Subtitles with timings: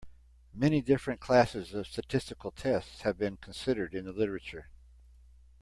[0.55, 4.69] Many different classes of statistical tests have been considered in the literature.